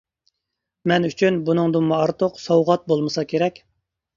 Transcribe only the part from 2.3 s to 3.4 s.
سوۋغات بولمىسا